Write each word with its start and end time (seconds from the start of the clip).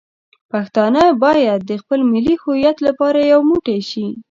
پښتانه 0.51 1.03
باید 1.23 1.59
د 1.63 1.71
خپل 1.81 1.99
ملي 2.11 2.35
هویت 2.43 2.77
لپاره 2.87 3.19
یو 3.31 3.39
موټی 3.49 3.79
شي. 3.89 4.07